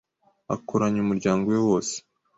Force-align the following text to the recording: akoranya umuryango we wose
akoranya 0.55 0.99
umuryango 1.01 1.45
we 1.53 1.59
wose 1.67 1.95